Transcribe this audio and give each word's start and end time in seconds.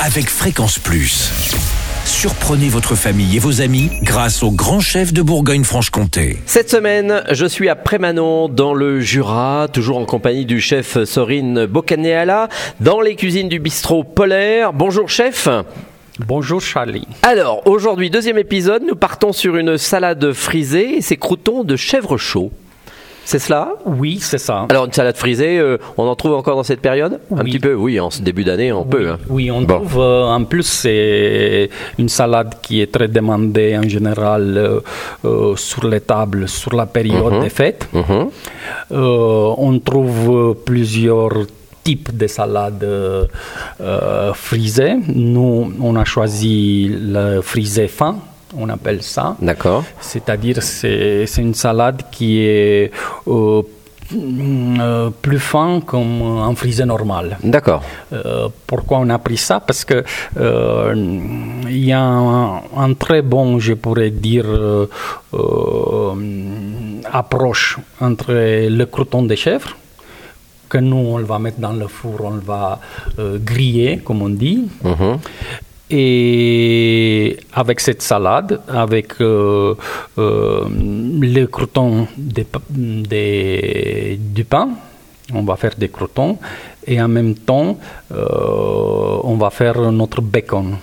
avec 0.00 0.28
Fréquence 0.28 0.78
Plus. 0.78 1.30
Surprenez 2.04 2.68
votre 2.68 2.94
famille 2.94 3.36
et 3.36 3.38
vos 3.38 3.60
amis 3.60 3.90
grâce 4.02 4.42
au 4.42 4.50
grand 4.50 4.80
chef 4.80 5.12
de 5.12 5.22
Bourgogne-Franche-Comté. 5.22 6.38
Cette 6.46 6.70
semaine, 6.70 7.22
je 7.30 7.46
suis 7.46 7.68
à 7.68 7.76
Prémanon, 7.76 8.48
dans 8.48 8.74
le 8.74 9.00
Jura, 9.00 9.68
toujours 9.72 9.98
en 9.98 10.04
compagnie 10.04 10.44
du 10.44 10.60
chef 10.60 11.02
Sorine 11.04 11.66
Bocaneala, 11.66 12.48
dans 12.80 13.00
les 13.00 13.16
cuisines 13.16 13.48
du 13.48 13.58
bistrot 13.58 14.04
Polaire. 14.04 14.72
Bonjour 14.72 15.08
chef 15.08 15.48
Bonjour 16.20 16.60
Charlie. 16.60 17.08
Alors, 17.22 17.66
aujourd'hui, 17.66 18.08
deuxième 18.08 18.38
épisode, 18.38 18.84
nous 18.86 18.94
partons 18.94 19.32
sur 19.32 19.56
une 19.56 19.76
salade 19.76 20.32
frisée 20.32 20.98
et 20.98 21.00
ses 21.00 21.16
croutons 21.16 21.64
de 21.64 21.74
chèvre 21.74 22.16
chaud. 22.18 22.52
C'est 23.24 23.38
cela 23.38 23.72
Oui, 23.86 24.18
c'est 24.20 24.38
ça. 24.38 24.66
Alors, 24.68 24.84
une 24.86 24.92
salade 24.92 25.16
frisée, 25.16 25.58
euh, 25.58 25.78
on 25.96 26.04
en 26.06 26.14
trouve 26.14 26.34
encore 26.34 26.56
dans 26.56 26.62
cette 26.62 26.80
période 26.80 27.20
Un 27.32 27.38
Oui. 27.42 27.50
petit 27.52 27.58
peu, 27.58 27.74
oui, 27.74 27.98
en 27.98 28.10
ce 28.10 28.20
début 28.22 28.44
d'année, 28.44 28.72
on 28.72 28.84
peut. 28.84 29.08
hein. 29.10 29.18
Oui, 29.28 29.50
on 29.50 29.62
Bon. 29.62 29.76
trouve 29.80 29.98
euh, 30.00 30.26
en 30.26 30.44
plus 30.44 30.62
c'est 30.64 31.70
une 31.98 32.08
salade 32.08 32.54
qui 32.62 32.80
est 32.82 32.92
très 32.92 33.08
demandée 33.08 33.76
en 33.78 33.88
général 33.88 34.42
euh, 35.24 35.56
sur 35.56 35.86
les 35.88 36.00
tables 36.00 36.48
sur 36.48 36.74
la 36.74 36.86
période 36.86 37.40
des 37.40 37.48
fêtes. 37.50 37.88
Mhm. 37.92 38.28
On 38.90 39.78
trouve 39.78 40.56
plusieurs 40.64 41.30
types 41.82 42.16
de 42.16 42.26
salades 42.26 42.82
euh, 42.84 43.24
euh, 43.80 44.32
frisées. 44.32 44.94
Nous, 45.14 45.72
on 45.80 45.96
a 45.96 46.04
choisi 46.04 46.88
le 46.90 47.40
frisé 47.42 47.88
fin, 47.88 48.16
on 48.58 48.68
appelle 48.68 49.02
ça. 49.02 49.36
D'accord. 49.40 49.84
C'est-à-dire 50.00 50.62
c'est 50.62 51.26
une 51.38 51.54
salade 51.54 52.02
qui 52.10 52.40
est 52.40 52.90
euh, 53.28 53.62
mm, 54.12 54.80
euh, 54.80 55.10
plus 55.10 55.38
fin 55.38 55.80
comme 55.80 56.22
un 56.22 56.54
frisé 56.54 56.84
normal. 56.84 57.38
D'accord. 57.42 57.82
Euh, 58.12 58.48
pourquoi 58.66 58.98
on 58.98 59.08
a 59.10 59.18
pris 59.18 59.36
ça? 59.36 59.60
Parce 59.60 59.84
que 59.84 60.04
euh, 60.38 60.94
il 61.68 61.84
y 61.84 61.92
a 61.92 62.00
un, 62.02 62.62
un 62.76 62.94
très 62.94 63.22
bon, 63.22 63.58
je 63.58 63.74
pourrais 63.74 64.10
dire, 64.10 64.46
approche 67.12 67.78
entre 68.00 68.32
le 68.68 68.84
crouton 68.86 69.22
de 69.22 69.34
chèvre 69.34 69.76
que 70.68 70.78
nous 70.78 70.96
on 70.96 71.18
le 71.18 71.24
va 71.24 71.38
mettre 71.38 71.60
dans 71.60 71.72
le 71.72 71.86
four, 71.86 72.16
on 72.24 72.30
le 72.30 72.40
va 72.40 72.80
griller 73.18 73.98
comme 74.04 74.22
on 74.22 74.30
dit. 74.30 74.66
Mhm. 74.82 75.18
Et 75.90 77.36
avec 77.52 77.80
cette 77.80 78.02
salade, 78.02 78.60
avec 78.68 79.20
euh, 79.20 79.74
euh, 80.18 80.64
le 81.20 81.44
crouton 81.46 82.08
des 82.16 82.44
pa- 82.44 82.60
des- 82.70 84.18
du 84.18 84.44
pain, 84.44 84.68
on 85.32 85.42
va 85.42 85.56
faire 85.56 85.74
des 85.78 85.88
croutons 85.88 86.38
et 86.86 87.00
en 87.00 87.08
même 87.08 87.34
temps, 87.34 87.78
euh, 88.12 89.18
on 89.24 89.36
va 89.36 89.50
faire 89.50 89.78
notre 89.92 90.20
bacon. 90.20 90.76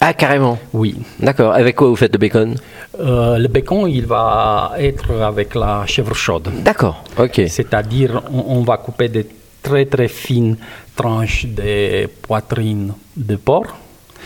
Ah, 0.00 0.14
carrément. 0.14 0.58
Oui. 0.72 0.96
D'accord. 1.20 1.52
Avec 1.52 1.76
quoi 1.76 1.88
vous 1.88 1.96
faites 1.96 2.12
le 2.12 2.18
bacon? 2.18 2.54
Euh, 2.98 3.38
le 3.38 3.48
bacon, 3.48 3.88
il 3.88 4.04
va 4.06 4.72
être 4.78 5.10
avec 5.22 5.54
la 5.54 5.84
chèvre 5.86 6.14
chaude. 6.14 6.48
D'accord. 6.64 7.04
Ok. 7.18 7.40
C'est-à-dire, 7.48 8.20
on, 8.32 8.56
on 8.58 8.62
va 8.62 8.76
couper 8.78 9.08
des 9.08 9.26
très 9.62 9.86
très 9.86 10.08
fines 10.08 10.56
tranches 10.96 11.46
de 11.46 12.06
poitrine 12.20 12.92
de 13.16 13.36
porc. 13.36 13.76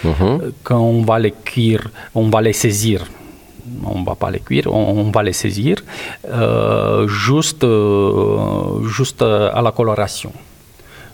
Mhm. 0.04 0.12
Euh, 0.22 0.50
Quand 0.62 0.80
on 0.80 1.02
va 1.02 1.18
les 1.18 1.32
cuire, 1.44 1.88
on 2.14 2.28
va 2.28 2.40
les 2.42 2.52
saisir. 2.52 3.04
On 3.84 4.02
va 4.04 4.14
pas 4.14 4.30
les 4.30 4.38
cuire, 4.40 4.68
on, 4.72 5.00
on 5.00 5.10
va 5.10 5.22
les 5.24 5.32
saisir 5.32 5.76
euh, 6.28 7.08
juste, 7.08 7.64
euh, 7.64 8.82
juste 8.86 9.22
à 9.22 9.60
la 9.60 9.72
coloration. 9.72 10.32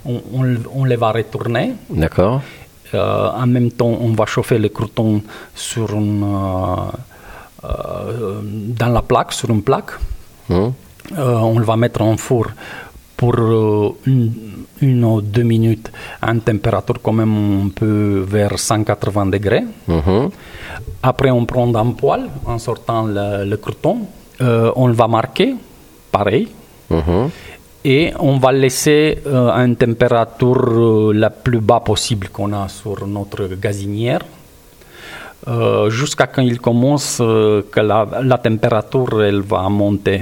On, 0.05 0.21
on 0.35 0.43
le- 0.43 0.61
on 0.75 0.85
les 0.85 0.97
va 0.97 1.13
retourner. 1.13 1.73
D'accord. 1.89 2.41
En 2.95 3.47
même 3.47 3.71
temps, 3.73 3.97
on 4.07 4.13
va 4.13 4.27
chauffer 4.27 4.59
le 4.59 4.69
crouton 4.69 5.23
sur 5.55 5.95
une, 5.95 6.27
dans 7.63 8.89
la 8.89 9.03
plaque, 9.03 9.33
sur 9.33 9.51
une 9.51 9.63
plaque. 9.63 9.93
Mhm. 10.49 10.73
On 11.17 11.59
le 11.59 11.65
va 11.65 11.77
mettre 11.77 12.03
en 12.03 12.17
four 12.17 12.47
pour 13.17 13.35
une, 14.07 14.33
une 14.83 15.05
ou 15.05 15.21
deux 15.23 15.43
minutes 15.45 15.91
à 16.21 16.31
une 16.33 16.41
température 16.43 17.01
quand 17.03 17.13
même 17.13 17.35
un 17.67 17.69
peu 17.69 18.25
vers 18.29 18.59
180 18.59 19.27
degrés. 19.27 19.65
Mhm. 19.89 20.31
Après, 21.03 21.31
on 21.31 21.45
prend 21.47 21.75
un 21.75 21.91
poêle 21.93 22.27
en 22.47 22.59
sortant 22.59 23.07
le, 23.07 23.45
le 23.49 23.57
crouton. 23.57 23.99
Euh, 24.41 24.71
on 24.77 24.87
le 24.89 24.93
va 24.95 25.09
marquer, 25.09 25.55
pareil. 26.11 26.49
Mhm. 26.91 27.31
Et 27.85 28.13
on 28.21 28.39
va 28.39 28.53
laisser 28.53 29.19
euh, 29.27 29.51
à 29.51 29.65
une 29.65 29.77
température 29.77 30.65
euh, 30.69 31.13
la 31.15 31.31
plus 31.31 31.61
bas 31.61 31.81
possible 31.81 32.29
qu'on 32.29 32.53
a 32.53 32.69
sur 32.69 33.07
notre 33.07 33.49
gazinière. 33.57 34.23
euh, 35.49 35.91
jusqu'à 35.91 36.29
quand 36.29 36.43
il 36.43 36.61
commence 36.61 37.19
euh, 37.21 37.63
que 37.73 37.81
la, 37.81 38.07
la 38.23 38.39
température 38.39 39.25
elle 39.25 39.41
va 39.41 39.69
monter 39.69 40.21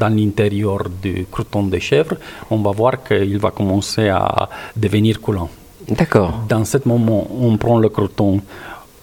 dans 0.00 0.08
l'intérieur 0.14 0.80
du 1.02 1.26
crouton 1.30 1.64
de 1.64 1.78
chèvre, 1.78 2.16
on 2.50 2.58
va 2.58 2.70
voir 2.72 2.94
qu'il 3.06 3.38
va 3.38 3.50
commencer 3.50 4.08
à 4.08 4.48
devenir 4.76 5.20
coulant. 5.20 5.48
D'accord. 5.88 6.32
Dans 6.48 6.64
ce 6.64 6.78
moment, 6.84 7.26
on 7.40 7.56
prend 7.56 7.78
le 7.78 7.88
crouton, 7.88 8.40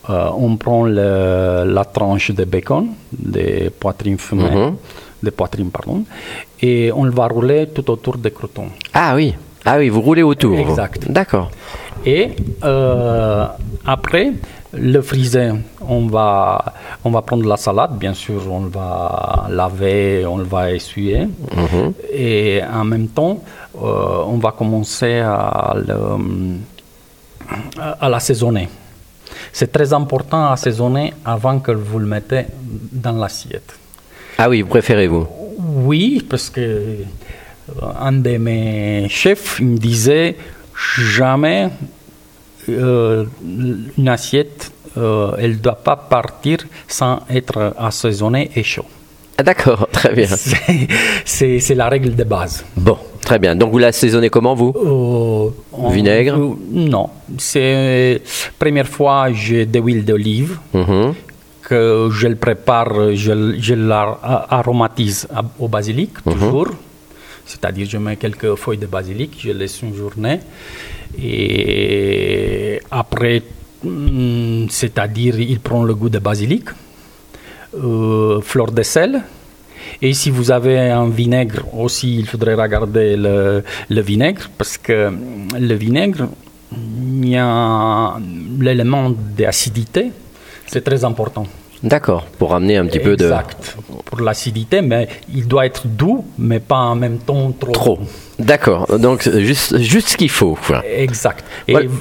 euh, 0.10 0.30
on 0.38 0.56
prend 0.58 0.84
le- 0.86 1.64
la 1.78 1.86
tranche 1.86 2.32
de 2.32 2.44
bacon, 2.46 2.86
de 3.12 3.70
poitrine 3.82 4.18
fumée, 4.18 4.50
Mhm. 4.50 4.76
de 5.24 5.30
poitrine, 5.30 5.70
pardon, 5.70 6.04
et 6.62 6.92
on 7.00 7.04
le 7.04 7.12
va 7.12 7.28
rouler 7.28 7.68
tout 7.76 7.90
autour 7.92 8.18
du 8.18 8.32
crouton. 8.32 8.68
Ah 8.94 9.14
oui. 9.16 9.36
Ah 9.66 9.78
oui, 9.78 9.90
vous 9.90 10.02
roulez 10.02 10.24
autour. 10.24 10.58
Exact. 10.58 11.02
D'accord. 11.12 11.52
Et 12.06 12.30
euh, 12.64 13.46
après, 13.86 14.32
le 14.74 15.02
frisé, 15.02 15.50
on 15.90 16.08
va, 16.08 16.64
on 17.04 17.10
va 17.12 17.22
prendre 17.22 17.46
la 17.48 17.58
salade, 17.58 17.98
bien 17.98 18.14
sûr, 18.14 18.42
on 18.52 18.68
va 18.68 19.48
laver, 19.50 20.26
on 20.26 20.38
va 20.38 20.72
essuyer. 20.72 21.22
Mhm. 21.26 21.94
Et 22.14 22.62
en 22.64 22.84
même 22.86 23.08
temps, 23.10 23.42
euh, 23.76 24.24
on 24.34 24.38
va 24.38 24.52
commencer 24.52 25.20
à, 25.20 25.76
le- 25.76 26.58
à 28.00 28.10
l'assaisonner. 28.10 28.68
C'est 29.52 29.72
très 29.72 29.92
important 29.94 30.46
à 30.48 30.52
assaisonner 30.54 31.14
avant 31.26 31.60
que 31.60 31.72
vous 31.72 32.00
le 32.00 32.06
mettez 32.06 32.46
dans 32.92 33.14
l'assiette. 33.14 33.74
Ah 34.38 34.50
oui, 34.50 34.62
vous 34.62 34.70
préférez 34.70 35.08
vous? 35.08 35.28
Oui, 35.90 36.26
parce 36.30 36.50
que 36.50 36.62
euh, 36.62 37.04
un 38.00 38.14
de 38.14 38.38
mes 38.38 39.08
chefs 39.10 39.58
il 39.60 39.68
me 39.68 39.78
disait 39.78 40.38
jamais 40.98 41.70
euh, 42.70 43.26
une 43.98 44.08
assiette, 44.08 44.72
euh, 44.98 45.32
elle 45.40 45.52
ne 45.52 45.56
doit 45.58 45.76
pas 45.76 45.96
partir 45.96 46.58
sans 46.88 47.20
être 47.30 47.74
assaisonnée 47.78 48.50
et 48.56 48.64
chaud. 48.64 48.86
Ah 49.38 49.44
d'accord, 49.44 49.88
très 49.92 50.14
bien. 50.14 50.28
C'est- 51.26 51.76
la 51.76 51.88
règle 51.90 52.14
de 52.16 52.24
base. 52.26 52.66
Bon, 52.76 52.98
très 53.22 53.40
bien. 53.40 53.56
Donc 53.56 53.72
vous 53.72 53.78
l'assaisonnez 53.78 54.30
comment 54.30 54.54
vous? 54.56 54.74
Euh, 54.76 55.50
on- 55.72 55.90
Vinaigre? 55.90 56.36
euh, 56.38 56.54
Non. 56.72 57.10
C'est 57.38 58.22
première 58.58 58.88
fois 58.88 59.32
j'ai 59.32 59.66
de 59.66 59.80
l'huile 59.80 60.04
d'olive 60.04 60.58
Mhm. 60.74 61.14
que 61.62 62.10
je 62.12 62.28
le 62.28 62.36
prépare, 62.36 62.92
je, 63.16 63.56
je 63.60 63.74
l'aromatise 63.76 65.28
au 65.60 65.68
basilic 65.70 66.12
toujours. 66.24 66.68
C'est-à-dire 67.46 67.88
je 67.90 67.98
mets 67.98 68.18
quelques 68.18 68.56
feuilles 68.56 68.78
de 68.78 68.88
basilic, 68.88 69.32
je 69.42 69.52
laisse 69.52 69.82
une 69.82 69.96
journée 69.96 70.40
et 71.22 72.80
après, 72.92 73.42
c'est-à-dire 74.70 75.40
il 75.40 75.60
prend 75.60 75.84
le 75.84 75.96
goût 75.96 76.10
de 76.10 76.20
basilic, 76.20 76.66
euh, 77.76 78.42
fleur 78.42 78.72
de 78.72 78.84
sel. 78.84 79.22
Et 80.02 80.14
si 80.14 80.30
vous 80.30 80.52
avez 80.52 80.78
un 80.80 81.10
vinaigre 81.10 81.64
aussi, 81.74 82.20
il 82.20 82.28
faudrait 82.28 82.56
regarder 82.56 83.16
le, 83.16 83.64
le 83.90 84.02
vinaigre 84.02 84.50
parce 84.58 84.78
que 84.78 85.10
mm, 85.10 85.58
le 85.60 85.76
vinaigre, 85.76 86.28
il 86.72 87.30
y 87.30 87.38
a 87.38 88.18
l'élément 88.60 89.12
d'acidité, 89.38 90.12
c'est 90.68 90.84
très 90.84 91.04
important. 91.04 91.46
D'accord, 91.82 92.26
pour 92.38 92.52
ramener 92.52 92.78
un 92.78 92.86
petit 92.86 93.00
peu 93.00 93.16
de... 93.16 93.24
Exact. 93.24 93.78
Pour 94.10 94.22
l'acidité, 94.22 94.82
mais 94.82 95.08
il 95.34 95.48
doit 95.48 95.66
être 95.68 95.86
doux, 95.86 96.26
mais 96.40 96.60
pas 96.60 96.78
en 96.78 96.96
même 96.96 97.20
temps 97.20 97.52
trop. 97.52 97.72
Trop. 97.72 98.00
D'accord, 98.40 98.88
donc 98.98 99.30
juste, 99.30 99.78
juste 99.80 100.08
ce 100.10 100.18
qu'il 100.18 100.30
faut. 100.32 100.58
quoi. 100.66 100.82
Exact. 100.86 101.44
Et 101.68 101.76
Ouais. 101.76 101.86
vous, 101.88 102.00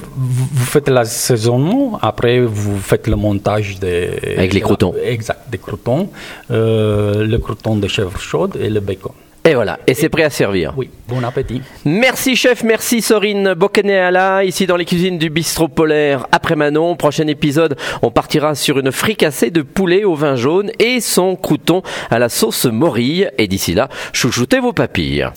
vous 0.51 0.65
faites 0.65 0.89
l'assaisonnement, 0.89 1.99
après 2.01 2.39
vous 2.39 2.77
faites 2.79 3.07
le 3.07 3.15
montage 3.15 3.77
des... 3.79 4.09
Avec 4.37 4.53
les 4.53 4.61
croutons. 4.61 4.93
Exact, 5.03 5.41
des 5.51 5.57
croutons, 5.59 6.09
euh, 6.49 7.25
le 7.25 7.37
crouton 7.37 7.75
de 7.75 7.87
chèvre 7.87 8.17
chaude 8.19 8.57
et 8.59 8.69
le 8.69 8.79
bacon. 8.79 9.11
Et 9.49 9.55
voilà, 9.55 9.79
et 9.87 9.95
c'est 9.95 10.09
prêt 10.09 10.21
à 10.21 10.29
servir. 10.29 10.75
Oui, 10.77 10.91
bon 11.07 11.23
appétit. 11.23 11.63
Merci 11.83 12.35
chef, 12.35 12.63
merci 12.63 13.01
Sorine 13.01 13.55
Bocaneala, 13.55 14.43
ici 14.43 14.67
dans 14.67 14.75
les 14.75 14.85
cuisines 14.85 15.17
du 15.17 15.31
bistrot 15.31 15.67
polaire 15.67 16.27
après 16.31 16.55
Manon. 16.55 16.95
Prochain 16.95 17.25
épisode, 17.25 17.75
on 18.03 18.11
partira 18.11 18.53
sur 18.53 18.77
une 18.77 18.91
fricassée 18.91 19.49
de 19.49 19.63
poulet 19.63 20.03
au 20.03 20.13
vin 20.13 20.35
jaune 20.35 20.69
et 20.77 21.01
son 21.01 21.35
crouton 21.35 21.81
à 22.11 22.19
la 22.19 22.29
sauce 22.29 22.65
morille. 22.65 23.27
Et 23.39 23.47
d'ici 23.47 23.73
là, 23.73 23.89
chouchoutez 24.13 24.59
vos 24.59 24.71
papilles. 24.71 25.27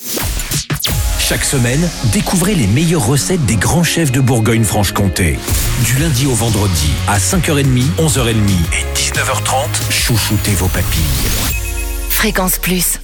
Chaque 1.19 1.45
semaine, 1.45 1.89
découvrez 2.13 2.55
les 2.55 2.67
meilleures 2.67 3.07
recettes 3.07 3.47
des 3.47 3.57
grands 3.57 3.83
chefs 3.83 4.13
de 4.13 4.21
Bourgogne-Franche-Comté. 4.21 5.39
Du 5.87 5.97
lundi 5.97 6.27
au 6.27 6.35
vendredi, 6.35 6.91
à 7.09 7.17
5h30, 7.17 7.83
11h30 7.97 8.29
et 8.29 8.95
19h30, 8.95 9.91
chouchoutez 9.91 10.53
vos 10.53 10.69
papilles. 10.69 11.63
Fréquence 12.11 12.59
Plus. 12.59 13.02